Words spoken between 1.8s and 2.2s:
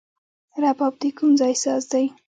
دی؟